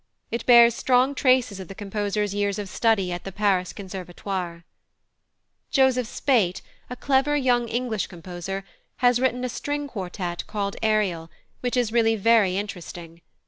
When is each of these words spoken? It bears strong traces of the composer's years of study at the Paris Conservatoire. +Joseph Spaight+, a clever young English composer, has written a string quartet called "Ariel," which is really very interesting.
It 0.31 0.47
bears 0.47 0.73
strong 0.73 1.13
traces 1.13 1.59
of 1.59 1.67
the 1.67 1.75
composer's 1.75 2.33
years 2.33 2.57
of 2.57 2.67
study 2.69 3.11
at 3.11 3.23
the 3.23 3.31
Paris 3.31 3.71
Conservatoire. 3.71 4.63
+Joseph 5.69 6.07
Spaight+, 6.07 6.63
a 6.89 6.95
clever 6.95 7.35
young 7.37 7.67
English 7.69 8.07
composer, 8.07 8.63
has 9.05 9.19
written 9.19 9.43
a 9.43 9.47
string 9.49 9.87
quartet 9.87 10.47
called 10.47 10.75
"Ariel," 10.81 11.29
which 11.59 11.77
is 11.77 11.91
really 11.93 12.15
very 12.15 12.57
interesting. 12.57 13.21